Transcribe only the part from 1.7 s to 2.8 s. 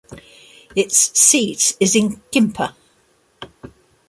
is in Quimper.